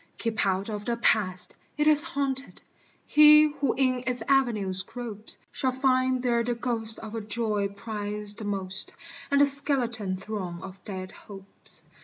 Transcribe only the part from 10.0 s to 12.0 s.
throng of dead hopes.